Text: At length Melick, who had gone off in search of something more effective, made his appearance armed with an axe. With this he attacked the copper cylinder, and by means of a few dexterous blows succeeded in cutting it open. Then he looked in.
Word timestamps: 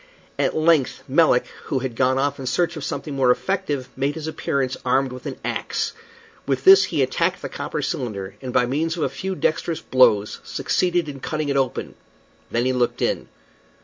At 0.39 0.55
length 0.57 1.03
Melick, 1.07 1.45
who 1.65 1.77
had 1.77 1.95
gone 1.95 2.17
off 2.17 2.39
in 2.39 2.47
search 2.47 2.75
of 2.75 2.83
something 2.83 3.13
more 3.15 3.29
effective, 3.29 3.87
made 3.95 4.15
his 4.15 4.25
appearance 4.25 4.75
armed 4.83 5.11
with 5.11 5.27
an 5.27 5.37
axe. 5.45 5.93
With 6.47 6.63
this 6.63 6.85
he 6.85 7.03
attacked 7.03 7.43
the 7.43 7.49
copper 7.49 7.83
cylinder, 7.83 8.33
and 8.41 8.51
by 8.51 8.65
means 8.65 8.97
of 8.97 9.03
a 9.03 9.09
few 9.09 9.35
dexterous 9.35 9.79
blows 9.81 10.39
succeeded 10.43 11.07
in 11.07 11.19
cutting 11.19 11.49
it 11.49 11.55
open. 11.55 11.93
Then 12.49 12.65
he 12.65 12.73
looked 12.73 13.03
in. 13.03 13.27